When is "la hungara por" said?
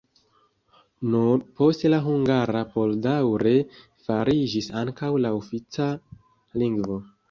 1.95-2.97